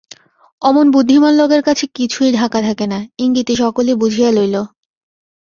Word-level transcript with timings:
অমন 0.61 0.85
বুদ্ধিমান 0.91 1.33
লোকের 1.35 1.61
কাছে 1.63 1.85
কিছুই 1.97 2.29
ঢাকা 2.31 2.59
থাকে 2.61 2.85
না, 2.87 2.99
ইঙ্গিতে 3.17 3.53
সকলই 3.55 3.93
বুঝিয়া 4.01 4.29
লইল। 4.31 4.55